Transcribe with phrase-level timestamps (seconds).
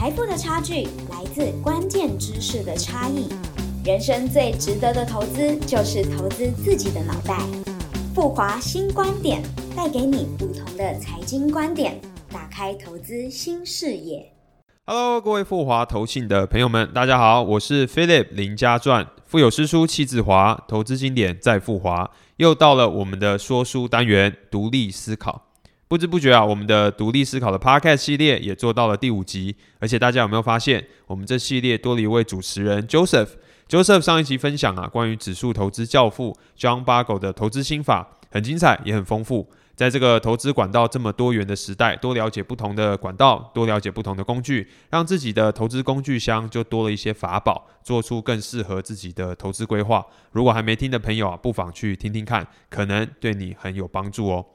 [0.00, 3.28] 财富的差距来自关键知识的差异。
[3.84, 7.38] 人生最值得的投资就是投资自己的脑袋。
[8.14, 9.42] 富华新观点
[9.76, 12.00] 带给你不同的财经观点，
[12.32, 14.32] 打开投资新视野。
[14.86, 22.10] Hello，各位富华投信的朋友们，大家好，我是 Philip 林家传，富有诗书气自华，投资经典在富华。
[22.38, 25.49] 又到了我们的说书单元，独立思考。
[25.90, 29.56] 不知不觉啊，我们的独立思考的 Podcast 系列也做到了第五集。
[29.80, 33.30] 而且大家有没有发现，我们这系列多了一位主持人 Joseph。
[33.68, 39.50] Joseph 上一集分享啊，关于指数投资教父 John Bogle 的投资心法，很精彩，也很丰富。
[39.74, 50.06] 在这个投资管道这么多元的时代，多了解不同的管道，多了解不同的工具，让自己的投资工具箱就多了一些法宝，做出更适合自己的投资规划。
[50.30, 54.46] 如果还没听的朋友啊，不妨去听听看，可能对你很有帮助哦。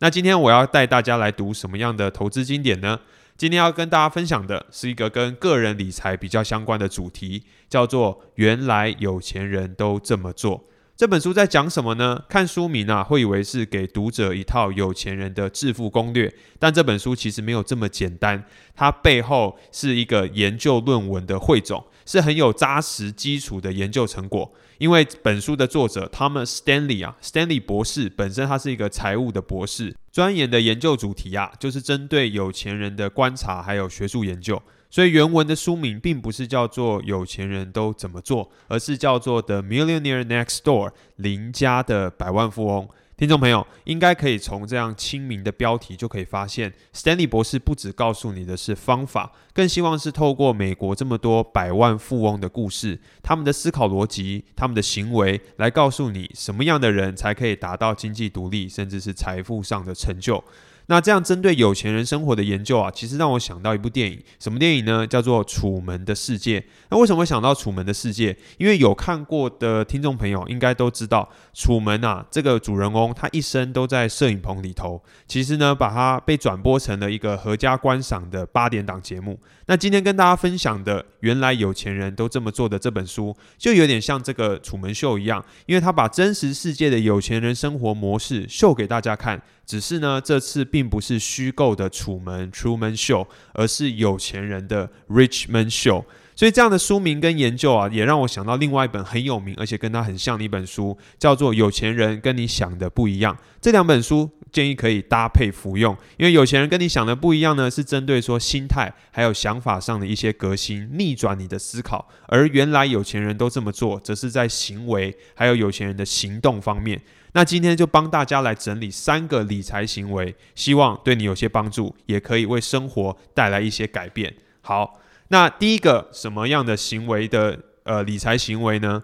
[0.00, 2.98] 那今天我要带大家来读什么样的投资经典呢？
[3.36, 10.64] 今天要跟大家分享的是一个跟个人理财比较相关的主题，叫做“原来有钱人都这么做”。
[10.96, 12.22] 这本书在讲什么呢？
[12.28, 18.44] 看书名啊，会以为是给读者一套有钱人的致富攻略，但这本书其实没有这么简单，
[18.76, 24.52] 它背后是一个研究论文的汇总，是很有扎实基础的研究成果。
[24.78, 34.60] 因为本书的作者 Thomas Stanley 啊，Stanley 博士本身他是一个财务的博士，钻研的研究主题啊，就是针对有钱人的观察还有学术研究。
[34.90, 42.88] 所以原文的书名并不是叫做“有钱人都怎么做”，而是叫做 “The Millionaire Next Door”（ 邻家的百万富翁）。
[43.16, 60.42] 听众朋友应该可以从这样亲民的标题就可以发现，Stanley 博士不只告诉你的是方法，更希望是透过美国这么多百万富翁的故事，他们的思考逻辑、他们的行为，来告诉你什么样的人才可以达到经济独立，甚至是财富上的成就。
[60.86, 65.06] 那这样针对有钱人生活的研究啊，其实让我想到一部电影，什么电影呢？
[65.06, 66.60] 叫做《楚门的世界》。
[66.90, 68.32] 那为什么会想到《楚门的世界》？
[68.58, 75.02] 因为有看过的听众朋友应该都知道，楚门啊这个主人公他一生都在摄影棚里头。
[75.26, 79.40] 其实呢，把它被转播成了一个合家观赏的八点档节目。
[79.66, 89.40] 那今天跟大家分享的，原来有钱人都这么做的这本书，就有点像这个《楚门秀》一样，因为他把真实世界的有钱人生活模式秀给大家看。
[89.66, 96.04] 只是呢，这次并不是虚构的楚门 （Truman Show），而是有钱人的 Richman Show。
[96.36, 103.32] 所以这样的书名跟研究啊，也让我想到另外一本很有名而且跟他很像的一本书，叫做《有钱人跟你想的不一样》。
[103.60, 117.00] 这两本书建议可以搭配服用，因为有钱人跟你想的不一样呢，是针对说心态还有想法上的一些革新，逆转你的思考；而原来有钱人都这么做，则是在行为还有有钱人的行动方面。
[117.34, 124.32] 那今天就帮大家来整理三个理财行为，希望对你有些帮助，也可以为生活带来一些改变。
[124.60, 129.02] 好，那第一个什么样的行为的呃理财行为呢？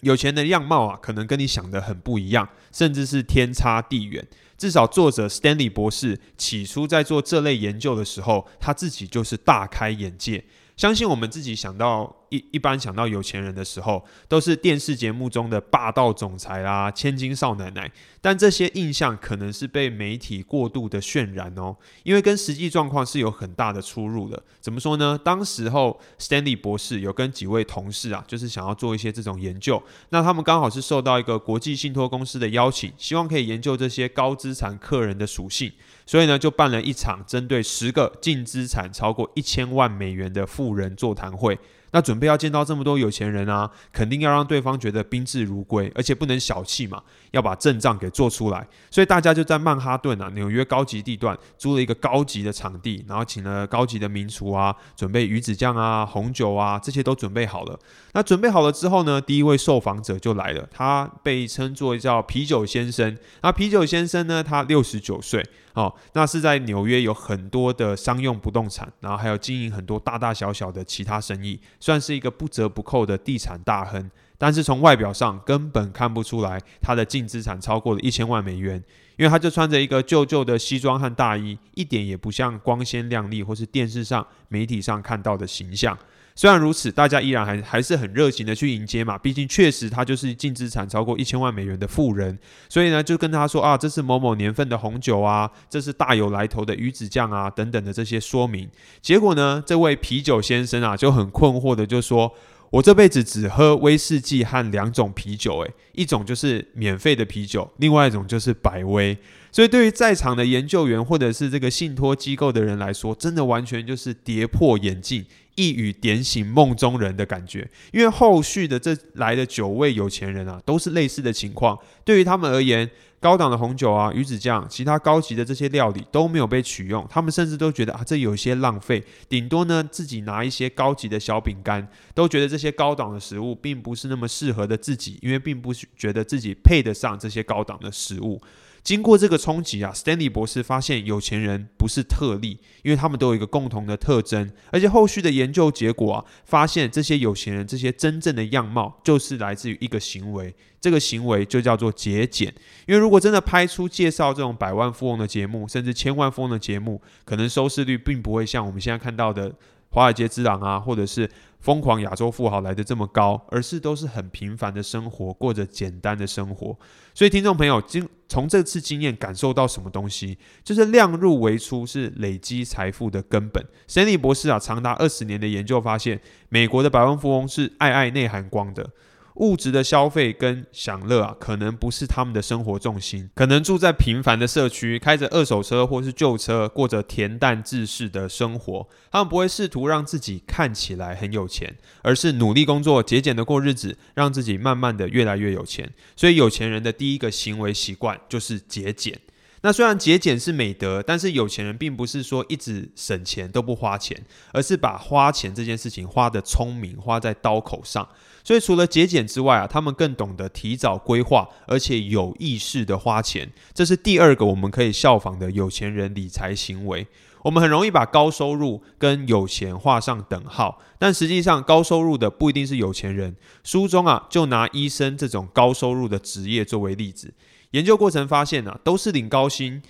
[0.00, 4.26] 有钱的样貌啊，可能跟你想的很不一样，甚至是天差地远。
[4.56, 10.44] 至少作者 Stanley 博士起初在做这类研究的时候，他自己就是大开眼界。
[10.76, 17.90] 相信我们自己想到一一般想到有钱人的时候，都是电视节目中的霸道总裁啦、千金少奶奶。
[18.20, 24.42] 但这些印象可能是被媒体过度的渲染哦，因为跟实际状况是有很大的出入的。
[24.60, 25.18] 怎么说呢？
[25.24, 29.82] 当时候 Stanley 博士有跟几位同事啊，就是想要做一些这种研究。
[30.10, 35.72] 那他们刚好是受到一个国际信托公司的邀请，希望可以研究这些高资产客人的属性。
[36.06, 41.58] 所以呢，就办了一场针对十个净资产超过一千万美元的富人座谈会。
[41.92, 48.66] 那准备要见到这么多有钱人啊，肯定要让对方觉得宾至如归，而且不能小气嘛，要把阵仗给做出来。
[48.90, 57.78] 所以大家就在曼哈顿啊，纽约高级地段租了一个高级的场地，然后请了高级的名厨啊，准备鱼子酱啊、红酒啊，这些都准备好了。
[58.12, 63.16] 那准备好了之后呢，第一位受访者就来了，他被称作叫啤酒先生。
[63.42, 65.42] 那啤酒先生呢，他六十九岁。
[65.72, 74.10] 哦，那是在纽约有很多的商用不动产，然后还有经营很多大大小小的其他生意，算是一个不折不扣的地产大亨。
[74.38, 78.82] 但是从外表上根本看不出来他的净资产超过了一千万美元，
[79.16, 85.96] 因为他就穿着一个旧旧的西装和大衣，一点也不像光鲜亮丽或是电视上媒体上看到的形象。
[86.38, 92.38] 虽然如此，大家依然还还是很热情的去迎接嘛，毕竟确实他就是净资产超过一千万美元的富人，
[92.68, 98.68] 所以呢就跟他说啊，这是某某年份的红酒啊，这是大有来头的鱼子酱啊等等的这些说明。
[99.00, 102.30] 结果呢，这位啤酒先生啊就很困惑的就说，
[102.70, 109.16] 我这辈子只喝威士忌和两种啤酒，诶，一种就是免费的啤酒，另外一种就是百威。
[109.52, 115.24] 所以对于在场的研究员或者是这个信托机构的人来说，真的完全就是跌破眼镜，
[115.54, 117.66] 一语点醒梦中人的感觉。
[117.92, 121.78] 因为后续的这来的九位有钱人啊，都是类似的情况。
[122.04, 122.90] 对于他们而言，
[123.26, 129.02] 高档的红酒啊、鱼子酱、其他高级的这些料理都没有被取用，他们甚至都觉得啊，这有些浪费。
[129.28, 138.40] 顶多呢，自己拿一些高级的小饼干，都觉得这些高档的食物并不是那么适合的自己，因为并不觉得自己配得上这些高档的食物。
[138.86, 152.54] 经过这个冲击啊，Stanley 博士发现有钱人不是特例，因为他们都有一个共同的特征，而且后续的研究结果啊，发现这些有钱人这些真正的样貌，就是来自于一个行为，这个行为就叫做节俭。
[152.86, 159.50] 因为如果真的拍出介绍这种百万富翁的节目，甚至千万富翁的节目，可能收视率并不会像我们现在看到的
[159.96, 161.28] 《华尔街之狼》啊，或者是。
[161.58, 166.78] 疯狂亚洲富豪来的这么高，而是都是很平凡的生活，过着简单的生活。
[167.12, 170.38] 所以，听众朋友，经从这次经验感受到什么东西？
[170.62, 173.66] 就是量入为出是累积财富的根本。
[173.88, 176.20] 森利博士啊，长达二十年的研究发现，
[176.50, 178.88] 美国的百万富翁是爱爱内涵光的。
[179.36, 188.88] 物质的消费跟享乐啊，可能不是他们的生活重心，可能住在平凡的社区，开着二手车或是旧车，过着恬淡自适的生活。
[189.10, 195.92] 他们不会试图让自己看起来很有钱，而是努力工作、节俭的过日子，让自己慢慢的越来越有钱。
[196.14, 199.18] 所以，有钱人的第一个行为习惯就是节俭。
[199.62, 208.06] 那虽然节俭是美德，但是有钱人并不是说一直省钱都不花钱，而是把花钱这件事情花的聪明，花在刀口上。
[208.44, 213.50] 所以除了节俭之外啊，他们更懂得提早规划，而且有意识的花钱。
[213.74, 217.06] 这是第二个我们可以效仿的有钱人理财行为。
[217.42, 223.36] 我们很容易把高收入跟有钱画上等号，但实际上高收入的不一定是有钱人。
[223.64, 227.32] 书中啊，就拿医生这种高收入的职业作为例子。
[227.76, 229.82] 研究过程发现呢，都是领高薪，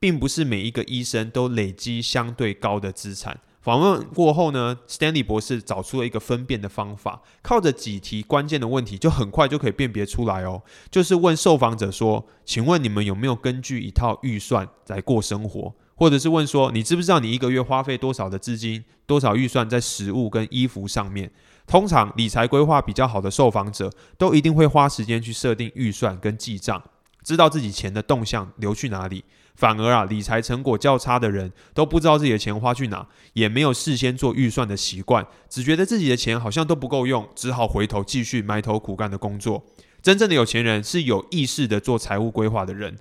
[0.00, 3.38] 并不是每一个医生都累积相对高的资产。
[3.60, 10.62] 访问过后呢，Stanley 博士找出了一个分辨的方法，靠着几题关键的问题，就很快就可以辨别出来哦。
[10.90, 21.30] 就是问受访者说：“请问你们有没有根据一套预算来过生活？”或者是问说：“你知不知道你一个月花费多少的资金、多少预算在食物跟衣服上面？”
[21.66, 26.82] 通常理财规划比较好的受访者，都一定会花时间去设定预算跟记账。
[27.22, 29.24] 知道自己钱的动向流去哪里，
[29.54, 39.64] 反而啊理财成果较差的人都不知道自己的钱花去哪，也没有事先做预算的习惯，只觉得自己的钱好像都不够用，只好回头继续埋头苦干的工作。
[40.00, 42.96] 真正的有钱人是有意识的做财务规划的人。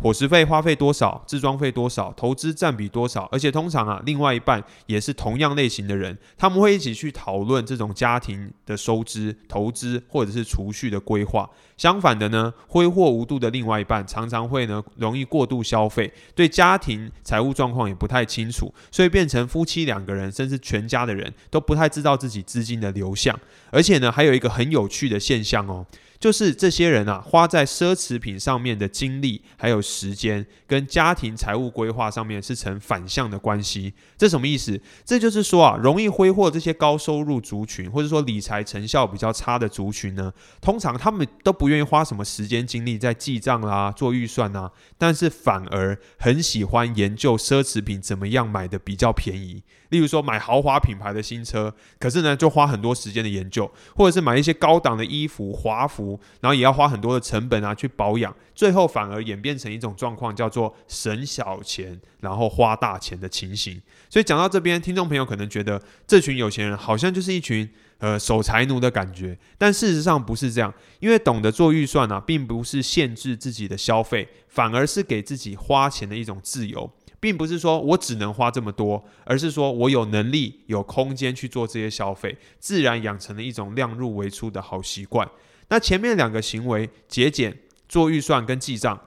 [0.00, 11.50] 伙食费花费多少，置装费多少，投资占比多少，而且通常啊，另外一半也是同样类型的人，他们会一起去讨论这种家庭的收支、投资或者是储蓄的规划。
[11.76, 23.36] 相反的呢，挥霍无度的另外一半常常会呢容易过度消费，对家庭财务状况也不太清楚，所以变成夫妻两个人甚至全家的人都不太知道自己资金的流向。
[23.72, 25.84] 而且呢，还有一个很有趣的现象哦。
[26.20, 33.94] 就是这些人啊，花在奢侈品上面的精力还有时间，跟家庭财务规划上面是成反向的关系。
[34.16, 34.80] 这什么意思？
[35.04, 49.62] 这就是说啊，容易挥霍这些高收入族群，或者说理财成效比较差的族群呢，通常他们都不愿意花什么时间精力在记账啦、做预算啊，但是反而很喜欢研究奢侈品怎么样买的比较便宜。
[49.90, 56.07] 例如说买豪华品牌的新车，可是呢就花很多时间的研究，或者是买一些高档的衣服、华服，
[56.40, 63.80] 然后也要花很多的成本啊去保养，最后反而演变成一种状况，叫做省小钱然后花大钱的情形。
[64.08, 76.90] 所以讲到这边，听众朋友可能觉得这群有钱人好像就是一群呃守财奴的感觉，但事实上不是这样，因为懂得做预算啊，并不是限制自己的消费，反而是给自己花钱的一种自由。
[77.20, 85.28] 并不是说我只能花这么多，而是说我有能力、有空间去做这些消费，自然养成了一种量入为出的好习惯。
[85.68, 87.58] 那前面两个行为——节俭、
[87.88, 88.98] 做预算跟记账，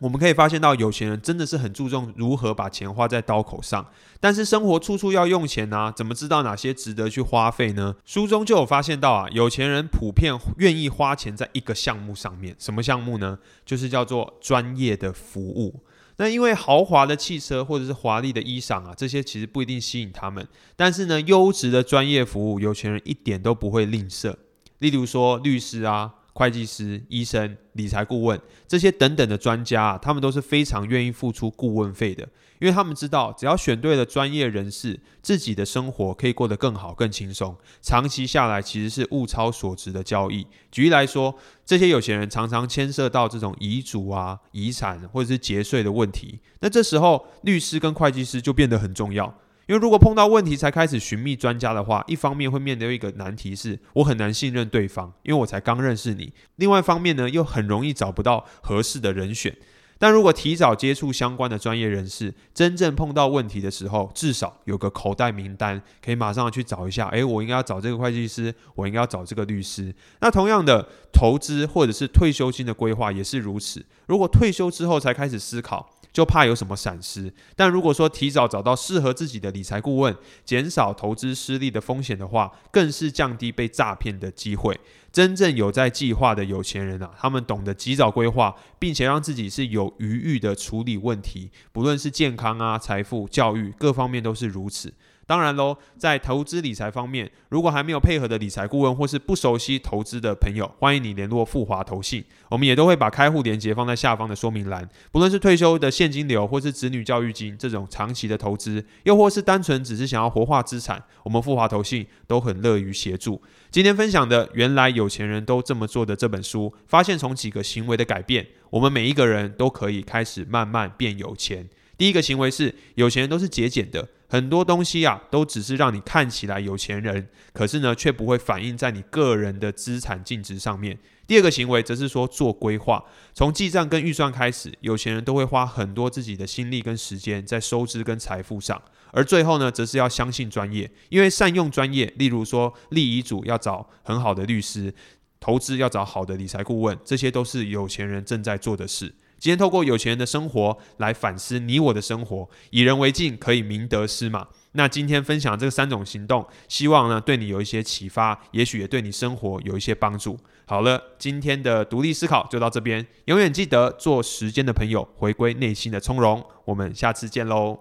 [0.00, 3.88] 我们可以发现到，有钱人真的是很注重如何把钱花在刀口上。
[4.20, 7.96] 但是生活处处要用钱啊，怎么知道哪些值得去花费呢？
[8.04, 13.38] 书中就有发现到啊，有钱人普遍愿意花钱在一个项目上面，什么项目呢？
[13.64, 15.80] 就是叫做专业的服务。
[16.16, 20.46] 那因为豪华的汽车或者是华丽的衣裳啊，这些其实不一定吸引他们。
[20.76, 24.34] 但是呢，优质的专业服务，有钱人一点都不会吝啬。
[24.78, 32.26] 例如说律师啊、会计师、医生、理财顾问这些等等的专家，他们都是非常愿意付出顾问费的，
[32.58, 37.54] 因为他们知道，只要选对了专业人士，自己的生活可以过得更好、更轻松。
[37.80, 40.46] 长期下来，其实是物超所值的交易。
[40.70, 41.34] 举例来说，
[41.66, 49.34] 这些有钱人常常牵涉到这种遗嘱啊、遗产或者是节税的问题，那这时候律师跟会计师就变得很重要。
[49.72, 59.56] 因为如果碰到问题才开始寻觅专家的话，一方面会面对一个难题，是我很难信任对方，因为我才刚认识你；另外一方面呢，又很容易找不到合适的人选。
[59.98, 67.08] 但如果提早接触相关的专业人士，真正碰到问题的时候，至少有个口袋名单，可以马上去找一下。
[67.08, 69.94] 诶，我应该要找这个会计师，我应该要找这个律师。
[70.20, 73.82] 那同样的，投资或者是退休金的规划也是如此。
[74.04, 80.14] 如果退休之后才开始思考，就怕有什么闪失，但如果说提早找到适合自己的理财顾问，
[80.44, 84.78] 减少投资失利的风险的话，更是降低被诈骗的机会。
[85.10, 94.92] 真正有在计划的有钱人啊，他们懂得及早规划，并且让自己是有余裕的处理问题，不论是健康啊、财富、教育各方面都是如此。
[95.32, 104.86] 当然喽，在投资理财方面，如果还没有配合的理财顾问或是不熟悉投资的朋友，欢迎你联络富华投信，我们也都会把开户连接放在下方的说明栏。
[105.10, 113.40] 不论是退休的现金流，或是子女教育金这种长期的投资，又或是单纯只是想要活化资产，我们富华投信都很乐于协助。
[113.70, 121.66] 今天分享的《原来有钱人都这么做的》这本书，发现从几个行为的改变，我们每一个人都可以开始慢慢变有钱。
[121.96, 124.06] 第一个行为是，有钱人都是节俭的。
[124.32, 130.98] 很多东西啊，都只是让你看起来有钱人，可是呢，却不会反映在你个人的资产净值上面。
[131.26, 144.94] 第二个行为则是说做规划，从记账跟预算开始，有钱人都会花很多自己的心力跟时间在收支跟财富上，而最后呢，则是要相信专业，因为善用专业，例如说立遗嘱要找很好的律师，
[145.40, 149.12] 投资要找好的理财顾问，这些都是有钱人正在做的事。
[149.42, 154.46] 今天透过有钱人的生活来反思你我的生活，以人为镜可以明得失嘛？
[154.74, 160.38] 那今天分享这三种行动，希望呢对你有一些启发，也许也对你生活有一些帮助。
[160.64, 166.46] 好了，今天的独立思考就到这边，永远记得做时间的朋友，回归内心的从容。
[166.66, 167.80] 我们下次见喽。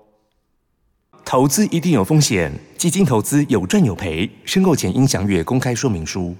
[1.24, 6.36] 投资一定有风险，基金投资有赚有赔，申购前应详阅公开说明书。